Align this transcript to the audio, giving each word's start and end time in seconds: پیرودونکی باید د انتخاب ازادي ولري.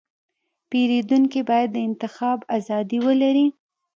پیرودونکی 0.69 1.41
باید 1.49 1.69
د 1.73 1.77
انتخاب 1.87 2.39
ازادي 2.57 2.99
ولري. 3.05 3.47